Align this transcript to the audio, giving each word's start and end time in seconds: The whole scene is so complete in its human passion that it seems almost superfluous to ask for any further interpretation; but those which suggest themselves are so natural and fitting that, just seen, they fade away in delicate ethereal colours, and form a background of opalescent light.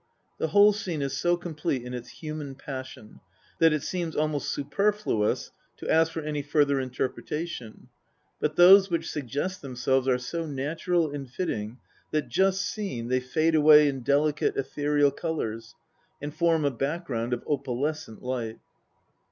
The 0.39 0.47
whole 0.47 0.73
scene 0.73 1.03
is 1.03 1.15
so 1.15 1.37
complete 1.37 1.83
in 1.83 1.93
its 1.93 2.09
human 2.09 2.55
passion 2.55 3.19
that 3.59 3.71
it 3.71 3.83
seems 3.83 4.15
almost 4.15 4.49
superfluous 4.49 5.51
to 5.77 5.87
ask 5.91 6.11
for 6.11 6.21
any 6.21 6.41
further 6.41 6.79
interpretation; 6.79 7.87
but 8.39 8.55
those 8.55 8.89
which 8.89 9.07
suggest 9.11 9.61
themselves 9.61 10.07
are 10.07 10.17
so 10.17 10.47
natural 10.47 11.11
and 11.11 11.29
fitting 11.29 11.77
that, 12.09 12.29
just 12.29 12.63
seen, 12.63 13.09
they 13.09 13.19
fade 13.19 13.53
away 13.53 13.87
in 13.87 13.99
delicate 13.99 14.55
ethereal 14.57 15.11
colours, 15.11 15.75
and 16.19 16.33
form 16.33 16.65
a 16.65 16.71
background 16.71 17.31
of 17.31 17.43
opalescent 17.45 18.23
light. 18.23 18.57